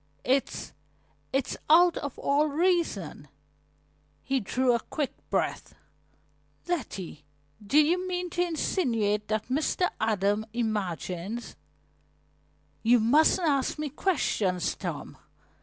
[0.23, 0.73] It's
[1.31, 3.27] it's out of all reason."
[4.23, 5.75] He drew a quick breath.
[6.67, 7.23] "Letty,
[7.63, 9.91] do you mean to insinuate that Mr.
[10.01, 11.55] Adams imagines"
[12.91, 15.17] "You mustn't ask me questions, Tom.